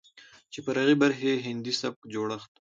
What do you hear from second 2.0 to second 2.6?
جوړښت،